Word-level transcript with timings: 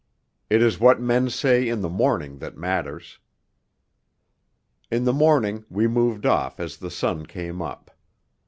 It 0.49 0.63
is 0.63 0.79
what 0.79 0.99
men 0.99 1.29
say 1.29 1.69
in 1.69 1.81
the 1.81 1.87
morning 1.87 2.39
that 2.39 2.57
matters.... 2.57 3.19
In 4.89 5.03
the 5.03 5.13
morning 5.13 5.63
we 5.69 5.87
moved 5.87 6.25
off 6.25 6.59
as 6.59 6.77
the 6.77 6.89
sun 6.89 7.27
came 7.27 7.61
up. 7.61 7.91